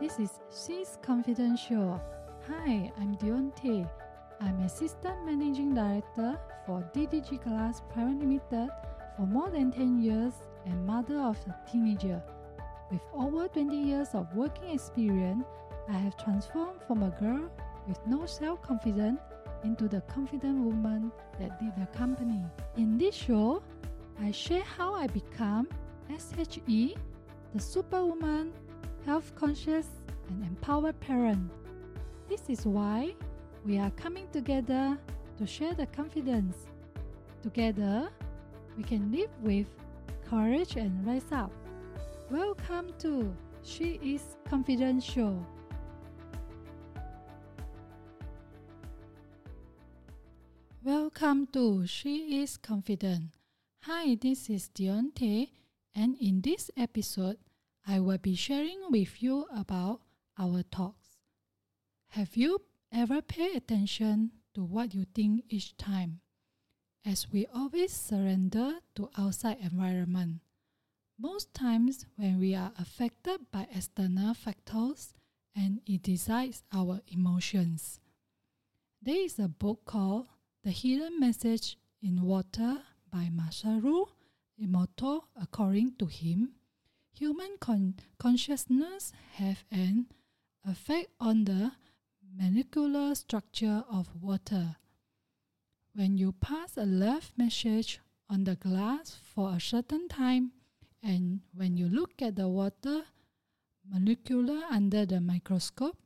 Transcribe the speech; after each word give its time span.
This 0.00 0.18
is 0.18 0.40
She's 0.50 0.96
Confidential. 1.02 2.00
Hi, 2.48 2.90
I'm 2.98 3.16
Deonte. 3.16 3.86
I'm 4.40 4.60
Assistant 4.60 5.26
Managing 5.26 5.74
Director 5.74 6.38
for 6.64 6.82
DDG 6.94 7.44
Glass 7.44 7.82
Private 7.92 8.18
Limited 8.18 8.70
for 9.14 9.26
more 9.26 9.50
than 9.50 9.70
10 9.70 10.00
years 10.00 10.32
and 10.64 10.86
mother 10.86 11.18
of 11.18 11.36
a 11.46 11.70
teenager. 11.70 12.22
With 12.90 13.02
over 13.12 13.46
20 13.46 13.76
years 13.76 14.08
of 14.14 14.34
working 14.34 14.70
experience, 14.70 15.44
I 15.90 15.98
have 15.98 16.16
transformed 16.16 16.80
from 16.86 17.02
a 17.02 17.10
girl 17.20 17.50
with 17.86 17.98
no 18.06 18.24
self 18.24 18.62
confidence 18.62 19.20
into 19.64 19.86
the 19.86 20.00
confident 20.02 20.64
woman 20.64 21.12
that 21.38 21.60
did 21.60 21.76
the 21.76 21.86
company. 21.98 22.42
In 22.78 22.96
this 22.96 23.14
show, 23.14 23.62
I 24.18 24.30
share 24.30 24.62
how 24.62 24.94
I 24.94 25.08
become 25.08 25.68
SHE, 26.08 26.96
the 27.54 27.60
superwoman, 27.60 28.54
health 29.06 29.32
conscious, 29.34 29.86
and 30.28 30.44
empowered 30.44 30.98
parent. 31.00 31.50
This 32.28 32.42
is 32.48 32.66
why 32.66 33.14
we 33.64 33.78
are 33.78 33.90
coming 33.92 34.28
together 34.30 34.98
to 35.38 35.46
share 35.46 35.74
the 35.74 35.86
confidence. 35.86 36.66
Together, 37.42 38.10
we 38.76 38.82
can 38.82 39.10
live 39.10 39.30
with 39.40 39.66
courage 40.28 40.76
and 40.76 41.06
rise 41.06 41.32
up. 41.32 41.50
Welcome 42.30 42.92
to 42.98 43.34
She 43.62 43.98
is 44.02 44.36
Confident 44.48 45.02
Show. 45.02 45.44
Welcome 50.84 51.46
to 51.54 51.86
She 51.86 52.42
is 52.42 52.56
Confident. 52.56 53.34
Hi, 53.84 54.14
this 54.20 54.50
is 54.50 54.68
Deonte, 54.68 55.48
and 55.94 56.16
in 56.20 56.42
this 56.42 56.70
episode, 56.76 57.38
I 57.86 58.00
will 58.00 58.18
be 58.18 58.34
sharing 58.34 58.90
with 58.90 59.22
you 59.22 59.46
about 59.54 60.02
our 60.38 60.62
talks. 60.62 61.18
Have 62.10 62.36
you 62.36 62.60
ever 62.92 63.22
paid 63.22 63.56
attention 63.56 64.32
to 64.54 64.62
what 64.62 64.94
you 64.94 65.04
think 65.14 65.44
each 65.48 65.76
time? 65.76 66.20
As 67.04 67.32
we 67.32 67.46
always 67.54 67.92
surrender 67.92 68.80
to 68.96 69.10
outside 69.16 69.58
environment. 69.62 70.40
Most 71.18 71.52
times 71.54 72.06
when 72.16 72.38
we 72.38 72.54
are 72.54 72.72
affected 72.78 73.50
by 73.50 73.66
external 73.74 74.34
factors 74.34 75.14
and 75.54 75.80
it 75.86 76.02
decides 76.02 76.62
our 76.72 77.00
emotions. 77.08 78.00
There 79.02 79.20
is 79.20 79.38
a 79.38 79.48
book 79.48 79.84
called 79.84 80.26
The 80.62 80.70
Hidden 80.70 81.18
Message 81.20 81.78
in 82.02 82.22
Water 82.22 82.82
by 83.10 83.30
Masaru 83.34 84.06
Emoto. 84.62 85.22
According 85.40 85.96
to 85.98 86.06
him, 86.06 86.54
human 87.20 87.58
con- 87.60 87.94
consciousness 88.18 89.12
have 89.34 89.62
an 89.70 90.06
effect 90.66 91.10
on 91.20 91.44
the 91.44 91.70
molecular 92.34 93.14
structure 93.14 93.84
of 93.92 94.08
water. 94.22 94.76
When 95.94 96.16
you 96.16 96.32
pass 96.32 96.78
a 96.78 96.86
love 96.86 97.30
message 97.36 98.00
on 98.30 98.44
the 98.44 98.56
glass 98.56 99.18
for 99.22 99.54
a 99.54 99.60
certain 99.60 100.08
time, 100.08 100.52
and 101.02 101.40
when 101.54 101.76
you 101.76 101.90
look 101.90 102.22
at 102.22 102.36
the 102.36 102.48
water 102.48 103.02
molecule 103.86 104.62
under 104.70 105.04
the 105.04 105.20
microscope, 105.20 105.98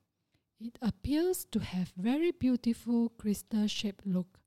it 0.59 0.77
appears 0.83 1.45
to 1.53 1.61
have 1.61 1.93
very 1.97 2.33
beautiful 2.33 3.11
crystal 3.11 3.69
shaped 3.69 4.05
look. 4.05 4.41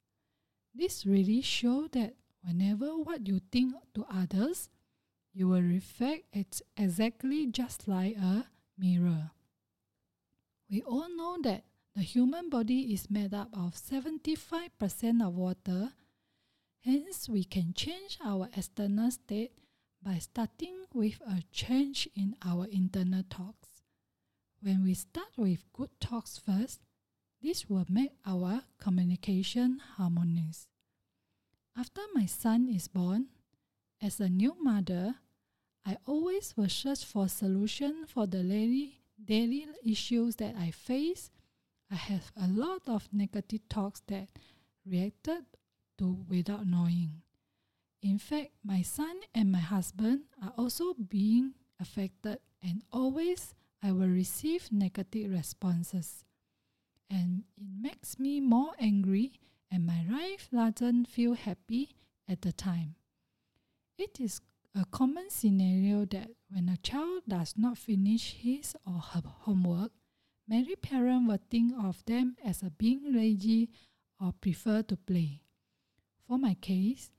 This 0.75 1.05
really 1.05 1.41
shows 1.41 1.91
that 1.91 2.15
whenever 2.43 2.97
what 2.97 3.25
you 3.25 3.39
think 3.53 3.73
to 3.95 4.05
others, 4.13 4.67
you 5.37 5.47
will 5.47 5.61
reflect 5.61 6.23
it 6.33 6.63
exactly 6.75 7.45
just 7.45 7.87
like 7.87 8.17
a 8.17 8.47
mirror. 8.75 9.29
We 10.67 10.81
all 10.81 11.15
know 11.15 11.37
that 11.43 11.63
the 11.95 12.01
human 12.01 12.49
body 12.49 12.91
is 12.91 13.11
made 13.11 13.35
up 13.35 13.49
of 13.53 13.75
75% 13.75 15.27
of 15.27 15.35
water. 15.35 15.93
Hence, 16.83 17.29
we 17.29 17.43
can 17.43 17.75
change 17.75 18.17
our 18.25 18.49
external 18.57 19.11
state 19.11 19.51
by 20.01 20.17
starting 20.17 20.85
with 20.91 21.21
a 21.21 21.43
change 21.51 22.09
in 22.15 22.35
our 22.43 22.65
internal 22.71 23.23
thoughts. 23.29 23.69
When 24.63 24.83
we 24.83 24.95
start 24.95 25.37
with 25.37 25.71
good 25.71 25.91
thoughts 26.01 26.41
first, 26.43 26.81
this 27.43 27.69
will 27.69 27.85
make 27.87 28.13
our 28.25 28.63
communication 28.79 29.81
harmonious. 29.97 30.65
After 31.77 32.01
my 32.15 32.25
son 32.25 32.67
is 32.67 32.87
born, 32.87 33.27
as 34.01 34.19
a 34.19 34.29
new 34.29 34.55
mother, 34.59 35.15
I 35.87 35.95
always 36.05 36.53
will 36.57 36.67
search 36.67 37.05
for 37.05 37.29
solution 37.29 38.03
for 38.07 38.27
the 38.27 38.43
daily, 38.43 38.99
daily 39.23 39.67
issues 39.85 40.35
that 40.35 40.53
I 40.59 40.71
face. 40.71 41.31
I 41.89 41.95
have 41.95 42.29
a 42.35 42.45
lot 42.49 42.81
of 42.87 43.07
negative 43.13 43.61
talks 43.69 44.01
that 44.07 44.27
reacted 44.85 45.45
to 45.97 46.25
without 46.27 46.67
knowing. 46.67 47.21
In 48.01 48.19
fact, 48.19 48.49
my 48.65 48.81
son 48.81 49.21
and 49.33 49.49
my 49.49 49.59
husband 49.59 50.23
are 50.43 50.51
also 50.57 50.93
being 50.93 51.53
affected, 51.79 52.39
and 52.61 52.83
always 52.91 53.55
I 53.81 53.93
will 53.93 54.09
receive 54.09 54.69
negative 54.73 55.31
responses. 55.31 56.25
And 57.09 57.43
it 57.55 57.67
makes 57.81 58.19
me 58.19 58.41
more 58.41 58.73
angry, 58.77 59.39
and 59.71 59.85
my 59.85 60.03
life 60.11 60.49
doesn't 60.51 61.07
feel 61.07 61.35
happy 61.35 61.95
at 62.27 62.41
the 62.41 62.51
time. 62.51 62.95
It 63.97 64.19
is 64.19 64.41
a 64.79 64.85
common 64.91 65.27
scenario 65.29 66.05
that 66.05 66.29
when 66.49 66.69
a 66.69 66.77
child 66.77 67.23
does 67.27 67.55
not 67.57 67.79
finish 67.79 68.35
his 68.35 68.75
or 68.85 68.99
her 68.99 69.23
homework, 69.25 69.91
many 70.47 70.75
parents 70.75 71.27
will 71.27 71.39
think 71.49 71.73
of 71.83 72.05
them 72.05 72.35
as 72.45 72.61
being 72.77 73.01
lazy 73.11 73.69
or 74.21 74.33
prefer 74.39 74.83
to 74.83 74.95
play. 74.95 75.41
For 76.27 76.37
my 76.37 76.53
case, 76.53 77.09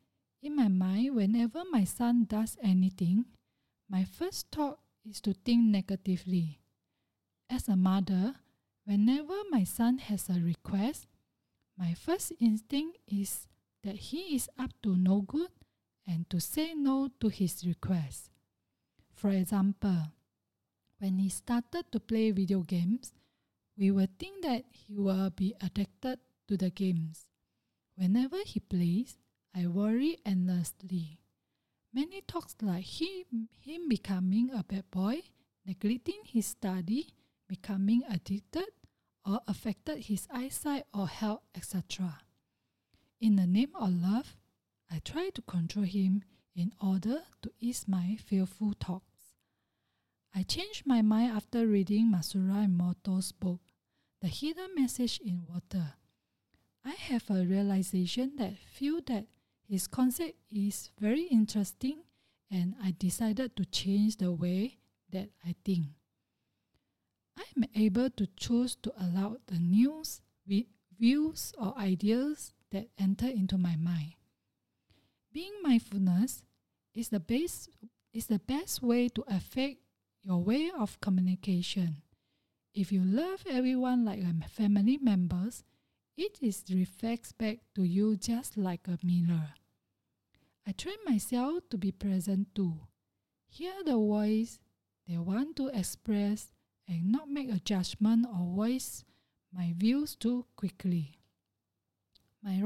in 0.40 0.54
my 0.54 0.68
mind, 0.68 1.16
whenever 1.16 1.64
my 1.68 1.82
son 1.82 2.26
does 2.28 2.56
anything, 2.62 3.24
my 3.90 4.04
first 4.04 4.46
thought 4.52 4.78
is 5.04 5.20
to 5.22 5.32
think 5.32 5.64
negatively. 5.64 6.60
As 7.50 7.66
a 7.66 7.74
mother, 7.74 8.36
whenever 8.84 9.34
my 9.50 9.64
son 9.64 9.98
has 9.98 10.28
a 10.28 10.34
request, 10.34 11.08
my 11.76 11.94
first 11.94 12.32
instinct 12.40 12.98
is 13.08 13.48
that 13.82 13.96
he 13.96 14.36
is 14.36 14.48
up 14.58 14.70
to 14.84 14.96
no 14.96 15.22
good 15.22 15.50
and 16.08 16.28
to 16.30 16.40
say 16.40 16.72
no 16.74 17.10
to 17.20 17.28
his 17.28 17.66
request. 17.66 18.30
For 19.14 19.28
example, 19.28 20.08
when 20.98 21.18
he 21.18 21.28
started 21.28 21.92
to 21.92 22.00
play 22.00 22.30
video 22.30 22.60
games, 22.60 23.12
we 23.76 23.90
will 23.90 24.08
think 24.18 24.42
that 24.42 24.64
he 24.72 24.96
will 24.96 25.30
be 25.30 25.54
addicted 25.60 26.18
to 26.48 26.56
the 26.56 26.70
games. 26.70 27.26
Whenever 27.94 28.38
he 28.44 28.58
plays, 28.58 29.18
I 29.54 29.66
worry 29.66 30.18
endlessly. 30.24 31.20
Many 31.92 32.22
talks 32.22 32.56
like 32.62 32.84
him, 32.84 33.48
him 33.60 33.88
becoming 33.88 34.50
a 34.52 34.64
bad 34.64 34.90
boy, 34.90 35.22
neglecting 35.66 36.20
his 36.24 36.46
study, 36.46 37.12
becoming 37.48 38.02
addicted, 38.10 38.68
or 39.26 39.40
affected 39.46 39.98
his 39.98 40.26
eyesight 40.32 40.84
or 40.94 41.06
health, 41.06 41.42
etc. 41.54 42.18
In 43.20 43.36
the 43.36 43.46
name 43.46 43.72
of 43.74 43.90
love, 43.92 44.36
I 44.90 45.00
tried 45.00 45.34
to 45.34 45.42
control 45.42 45.84
him 45.84 46.24
in 46.54 46.72
order 46.80 47.22
to 47.42 47.52
ease 47.60 47.86
my 47.86 48.16
fearful 48.16 48.74
thoughts. 48.80 49.04
I 50.34 50.42
changed 50.42 50.86
my 50.86 51.02
mind 51.02 51.32
after 51.32 51.66
reading 51.66 52.10
Masaru 52.12 52.66
Emoto's 52.66 53.32
book, 53.32 53.60
The 54.20 54.28
Hidden 54.28 54.74
Message 54.74 55.20
in 55.24 55.44
Water. 55.48 55.94
I 56.84 56.90
have 56.92 57.30
a 57.30 57.44
realization 57.44 58.36
that 58.36 58.56
feel 58.58 59.00
that 59.06 59.26
his 59.68 59.86
concept 59.86 60.36
is 60.50 60.90
very 60.98 61.24
interesting 61.24 62.02
and 62.50 62.74
I 62.82 62.94
decided 62.98 63.56
to 63.56 63.64
change 63.66 64.16
the 64.16 64.32
way 64.32 64.78
that 65.10 65.28
I 65.46 65.54
think. 65.64 65.86
I 67.36 67.44
am 67.56 67.64
able 67.76 68.10
to 68.10 68.26
choose 68.36 68.74
to 68.76 68.92
allow 68.98 69.36
the 69.46 69.58
news, 69.58 70.22
views, 70.98 71.52
or 71.58 71.76
ideas 71.78 72.52
that 72.72 72.88
enter 72.98 73.26
into 73.26 73.58
my 73.58 73.76
mind. 73.76 74.14
Being 75.38 75.62
mindfulness 75.62 76.42
is 76.96 77.10
the 77.10 77.20
best 77.20 77.70
is 78.12 78.26
the 78.26 78.40
best 78.40 78.82
way 78.82 79.08
to 79.10 79.22
affect 79.28 79.76
your 80.24 80.42
way 80.42 80.72
of 80.76 81.00
communication. 81.00 82.02
If 82.74 82.90
you 82.90 83.04
love 83.04 83.44
everyone 83.48 84.04
like 84.04 84.18
a 84.18 84.48
family 84.48 84.98
members, 85.00 85.62
it 86.16 86.38
is 86.42 86.64
reflects 86.74 87.30
back 87.30 87.58
to 87.76 87.84
you 87.84 88.16
just 88.16 88.56
like 88.56 88.88
a 88.88 88.98
mirror. 89.06 89.54
I 90.66 90.72
train 90.72 90.98
myself 91.06 91.70
to 91.70 91.78
be 91.78 91.92
present 91.92 92.52
too. 92.52 92.74
Hear 93.46 93.74
the 93.86 93.94
voice 93.94 94.58
they 95.06 95.18
want 95.18 95.54
to 95.58 95.68
express 95.68 96.50
and 96.88 97.12
not 97.12 97.30
make 97.30 97.48
a 97.48 97.60
judgment 97.60 98.26
or 98.26 98.56
voice 98.56 99.04
my 99.54 99.72
views 99.76 100.16
too 100.16 100.46
quickly. 100.56 101.20
My 102.42 102.60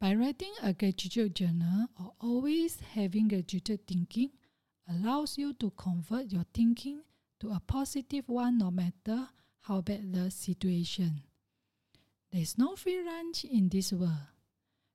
by 0.00 0.14
writing 0.14 0.52
a 0.62 0.72
gratitude 0.72 1.36
journal 1.36 1.86
or 2.00 2.12
always 2.20 2.78
having 2.94 3.28
gratitude 3.28 3.86
thinking 3.86 4.30
allows 4.88 5.36
you 5.36 5.52
to 5.52 5.70
convert 5.76 6.32
your 6.32 6.46
thinking 6.54 7.02
to 7.38 7.50
a 7.50 7.60
positive 7.66 8.26
one 8.28 8.56
no 8.56 8.70
matter 8.70 9.28
how 9.60 9.82
bad 9.82 10.12
the 10.12 10.30
situation. 10.30 11.22
There's 12.32 12.56
no 12.56 12.76
free 12.76 13.04
lunch 13.04 13.44
in 13.44 13.68
this 13.68 13.92
world. 13.92 14.32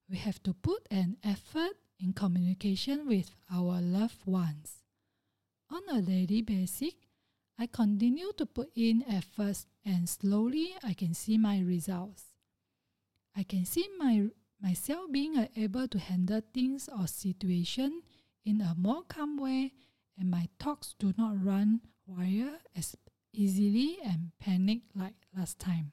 We 0.09 0.17
have 0.17 0.41
to 0.43 0.53
put 0.53 0.87
an 0.89 1.17
effort 1.23 1.77
in 1.99 2.13
communication 2.13 3.07
with 3.07 3.29
our 3.53 3.81
loved 3.81 4.25
ones. 4.25 4.81
On 5.71 5.81
a 5.95 6.01
daily 6.01 6.41
basis, 6.41 6.93
I 7.59 7.67
continue 7.67 8.31
to 8.37 8.45
put 8.45 8.71
in 8.75 9.03
efforts 9.07 9.67
and 9.85 10.09
slowly 10.09 10.73
I 10.83 10.93
can 10.93 11.13
see 11.13 11.37
my 11.37 11.59
results. 11.59 12.23
I 13.35 13.43
can 13.43 13.65
see 13.65 13.87
my 13.99 14.29
myself 14.65 15.11
being 15.11 15.47
able 15.55 15.87
to 15.87 15.99
handle 15.99 16.41
things 16.51 16.89
or 16.89 17.05
situation 17.05 18.01
in 18.43 18.61
a 18.61 18.73
more 18.75 19.03
calm 19.07 19.37
way 19.37 19.71
and 20.17 20.31
my 20.31 20.49
thoughts 20.59 20.95
do 20.97 21.13
not 21.19 21.45
run 21.45 21.81
wild 22.07 22.57
as 22.75 22.95
easily 23.31 23.99
and 24.03 24.31
panic 24.39 24.79
like 24.95 25.13
last 25.37 25.59
time. 25.59 25.91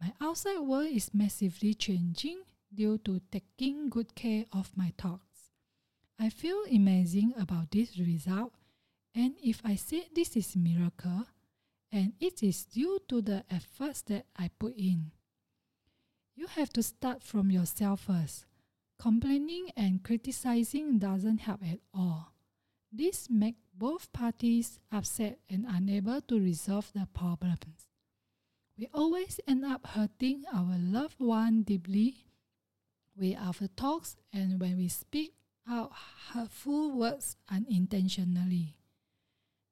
My 0.00 0.12
outside 0.20 0.58
world 0.58 0.88
is 0.92 1.14
massively 1.14 1.74
changing 1.74 2.42
due 2.74 2.98
to 2.98 3.20
taking 3.30 3.88
good 3.88 4.16
care 4.16 4.46
of 4.52 4.76
my 4.76 4.92
thoughts. 4.98 5.52
I 6.18 6.30
feel 6.30 6.64
amazing 6.68 7.34
about 7.38 7.70
this 7.70 8.00
result 8.00 8.52
and 9.14 9.34
if 9.40 9.60
I 9.64 9.76
say 9.76 10.08
this 10.12 10.36
is 10.36 10.56
miracle 10.56 11.26
and 11.92 12.14
it 12.18 12.42
is 12.42 12.64
due 12.64 12.98
to 13.08 13.22
the 13.22 13.44
efforts 13.48 14.02
that 14.02 14.26
I 14.36 14.50
put 14.58 14.74
in. 14.76 15.12
You 16.38 16.46
have 16.46 16.72
to 16.74 16.84
start 16.84 17.24
from 17.24 17.50
yourself 17.50 18.02
first. 18.02 18.44
Complaining 18.96 19.72
and 19.76 20.04
criticizing 20.04 21.00
doesn't 21.00 21.38
help 21.38 21.64
at 21.64 21.80
all. 21.92 22.32
This 22.92 23.28
makes 23.28 23.58
both 23.74 24.12
parties 24.12 24.78
upset 24.92 25.40
and 25.50 25.66
unable 25.68 26.20
to 26.20 26.38
resolve 26.38 26.92
the 26.94 27.08
problems. 27.12 27.88
We 28.78 28.86
always 28.94 29.40
end 29.48 29.64
up 29.64 29.84
hurting 29.84 30.44
our 30.54 30.76
loved 30.78 31.18
one 31.18 31.62
deeply 31.62 32.28
with 33.16 33.36
our 33.36 33.66
talks 33.74 34.14
and 34.32 34.60
when 34.60 34.76
we 34.76 34.86
speak 34.86 35.34
out 35.68 35.90
hurtful 36.32 36.96
words 36.96 37.36
unintentionally. 37.50 38.76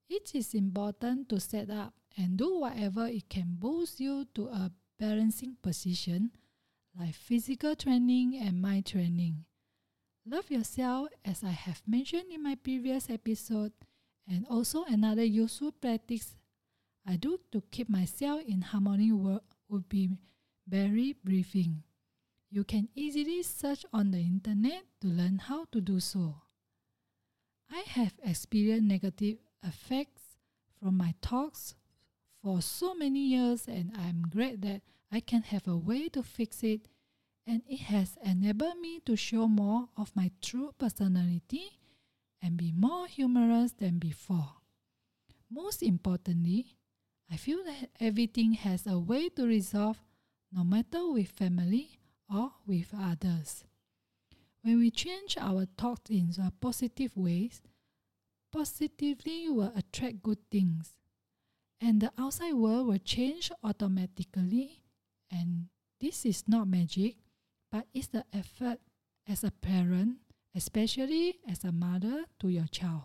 It 0.09 0.35
is 0.35 0.53
important 0.53 1.29
to 1.29 1.39
set 1.39 1.71
up 1.71 1.95
and 2.17 2.37
do 2.37 2.59
whatever 2.59 3.07
it 3.07 3.29
can 3.29 3.55
boost 3.57 4.01
you 4.01 4.27
to 4.35 4.49
a 4.49 4.73
balancing 4.99 5.59
position 5.63 6.33
like 6.99 7.15
physical 7.15 7.77
training 7.77 8.41
and 8.43 8.61
mind 8.61 8.87
training. 8.87 9.45
Love 10.29 10.51
yourself, 10.51 11.09
as 11.25 11.45
I 11.45 11.51
have 11.51 11.83
mentioned 11.87 12.33
in 12.33 12.43
my 12.43 12.57
previous 12.57 13.09
episode, 13.11 13.73
and 14.29 14.47
also 14.51 14.85
another 14.85 15.25
useful 15.25 15.73
practice 15.73 16.37
I 17.07 17.17
do 17.17 17.39
to 17.53 17.63
keep 17.71 17.89
myself 17.89 18.43
in 18.47 18.63
harmony 18.63 19.13
would 19.13 19.89
be 19.89 20.11
belly 20.67 21.15
breathing. 21.23 21.85
You 22.51 22.65
can 22.65 22.89
easily 22.95 23.43
search 23.43 23.85
on 23.93 24.11
the 24.11 24.19
internet 24.19 24.83
to 25.03 25.09
learn 25.09 25.39
how 25.39 25.67
to 25.73 25.81
do 25.81 26.01
so. 26.01 26.43
I 27.71 27.85
have 27.87 28.15
experienced 28.25 28.89
negative 28.89 29.39
effects 29.63 30.23
from 30.81 30.97
my 30.97 31.15
talks 31.21 31.75
for 32.43 32.63
so 32.63 32.95
many 32.95 33.21
years, 33.21 33.69
and 33.69 33.93
I'm 33.97 34.27
glad 34.29 34.63
that 34.63 34.83
I 35.13 35.21
can 35.21 35.43
have 35.43 35.67
a 35.69 35.77
way 35.77 36.09
to 36.11 36.23
fix 36.23 36.63
it, 36.63 36.89
and 37.47 37.63
it 37.69 37.81
has 37.83 38.17
enabled 38.25 38.79
me 38.81 39.01
to 39.07 39.17
show 39.17 39.47
more 39.47 39.89
of 39.97 40.15
my 40.17 40.31
true 40.43 40.73
personality 40.77 41.79
and 42.43 42.57
be 42.57 42.73
more 42.73 43.07
humorous 43.07 43.73
than 43.73 43.99
before. 43.99 44.57
Most 45.51 45.83
importantly, 45.83 46.77
I 47.31 47.37
feel 47.37 47.65
that 47.65 47.91
everything 48.01 48.55
has 48.55 48.87
a 48.87 48.99
way 48.99 49.29
to 49.31 49.47
resolve, 49.47 50.01
no 50.53 50.65
matter 50.65 51.11
with 51.11 51.29
family 51.29 51.99
or 52.33 52.53
with 52.67 52.93
others. 52.97 53.65
When 54.63 54.79
we 54.81 54.91
change 54.91 55.37
our 55.39 55.67
thoughts 55.79 56.11
in 56.11 56.33
positive 56.61 57.17
ways, 57.17 57.63
positively 58.53 59.49
will 59.49 59.73
attract 59.77 60.23
good 60.23 60.39
things, 60.51 60.97
and 61.81 62.01
the 62.01 62.13
outside 62.19 62.55
world 62.55 62.89
will 62.89 62.99
change 62.99 63.53
automatically. 63.63 64.83
And 65.31 65.69
this 66.01 66.25
is 66.25 66.45
not 66.47 66.69
magic, 66.69 67.17
but 67.71 67.87
it's 67.93 68.09
the 68.09 68.25
effort 68.33 68.79
as 69.29 69.43
a 69.43 69.51
parent, 69.51 70.19
especially 70.55 71.39
as 71.49 71.65
a 71.65 71.73
mother 71.73 72.25
to 72.41 72.49
your 72.49 72.67
child. 72.71 73.03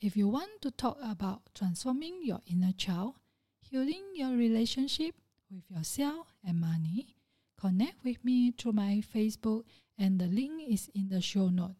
If 0.00 0.16
you 0.16 0.28
want 0.28 0.60
to 0.62 0.70
talk 0.70 0.98
about 1.02 1.42
transforming 1.54 2.20
your 2.22 2.40
inner 2.50 2.72
child, 2.72 3.14
healing 3.60 4.02
your 4.14 4.36
relationship 4.36 5.14
with 5.50 5.70
yourself 5.70 6.34
and 6.44 6.60
money, 6.60 7.14
connect 7.60 8.04
with 8.04 8.24
me 8.24 8.50
through 8.50 8.72
my 8.72 9.02
Facebook 9.14 9.64
and 9.96 10.18
the 10.18 10.26
link 10.26 10.62
is 10.68 10.90
in 10.94 11.08
the 11.08 11.20
show 11.20 11.48
note. 11.48 11.76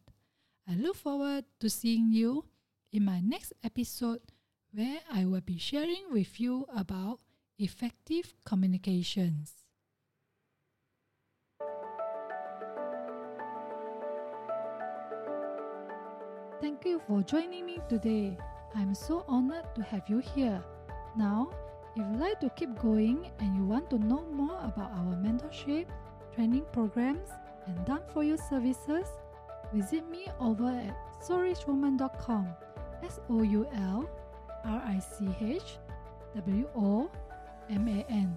I 0.69 0.75
look 0.75 0.95
forward 0.95 1.45
to 1.59 1.69
seeing 1.69 2.11
you 2.13 2.45
in 2.93 3.03
my 3.03 3.19
next 3.19 3.51
episode 3.63 4.21
where 4.73 4.99
I 5.11 5.25
will 5.25 5.41
be 5.41 5.57
sharing 5.57 6.05
with 6.11 6.39
you 6.39 6.65
about 6.73 7.19
effective 7.59 8.33
communications. 8.45 9.53
Thank 16.61 16.85
you 16.85 17.01
for 17.07 17.21
joining 17.23 17.65
me 17.65 17.79
today. 17.89 18.37
I'm 18.75 18.95
so 18.95 19.25
honored 19.27 19.65
to 19.75 19.83
have 19.83 20.07
you 20.07 20.19
here. 20.19 20.63
Now, 21.17 21.51
if 21.95 21.97
you'd 21.97 22.19
like 22.19 22.39
to 22.39 22.49
keep 22.49 22.79
going 22.79 23.29
and 23.39 23.55
you 23.55 23.65
want 23.65 23.89
to 23.91 23.99
know 23.99 24.25
more 24.31 24.57
about 24.63 24.91
our 24.91 25.13
mentorship, 25.15 25.85
training 26.33 26.65
programs, 26.71 27.29
and 27.67 27.85
done 27.85 28.01
for 28.13 28.23
you 28.23 28.37
services, 28.37 29.07
visit 29.73 30.09
me 30.09 30.27
over 30.39 30.69
at 30.69 30.95
soulrichwoman.com. 31.21 32.47
S 33.03 33.19
O 33.29 33.43
U 33.43 33.67
L 33.75 34.09
R 34.65 34.81
I 34.85 34.99
C 34.99 35.27
H 35.41 35.77
W 36.35 36.67
O 36.75 37.11
M 37.69 37.87
A 37.87 38.05
N. 38.11 38.35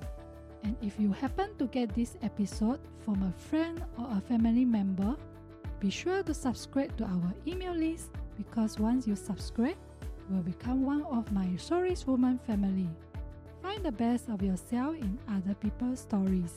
And 0.64 0.76
if 0.82 0.99
you 0.99 1.12
happen 1.12 1.55
to 1.58 1.67
get 1.67 1.94
this 1.94 2.17
episode 2.23 2.81
from 3.05 3.23
a 3.23 3.32
friend 3.49 3.84
or 3.99 4.08
a 4.11 4.20
family 4.20 4.64
member, 4.64 5.17
be 5.78 5.90
sure 5.90 6.23
to 6.23 6.35
subscribe 6.35 6.97
to 6.97 7.04
our 7.04 7.35
email 7.47 7.75
list 7.75 8.11
because 8.37 8.78
once 8.78 9.06
you 9.06 9.14
subscribe, 9.14 9.76
you 10.28 10.37
will 10.37 10.42
become 10.42 10.85
one 10.85 11.02
of 11.04 11.30
my 11.33 11.54
Soul 11.56 11.83
Rich 11.83 12.06
Woman 12.06 12.40
family. 12.47 12.88
Find 13.62 13.85
the 13.85 13.92
best 13.92 14.28
of 14.28 14.42
yourself 14.42 14.97
in 14.97 15.18
other 15.28 15.54
people's 15.54 16.00
stories. 16.00 16.54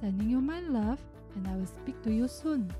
Sending 0.00 0.30
you 0.30 0.40
my 0.40 0.60
love, 0.60 1.00
and 1.34 1.48
I 1.48 1.56
will 1.56 1.66
speak 1.66 2.00
to 2.02 2.12
you 2.12 2.28
soon. 2.28 2.72